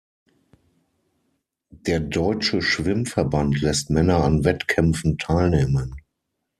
[1.85, 5.95] Der Deutsche Schwimm-Verband lässt Männer an Wettkämpfen teilnehmen.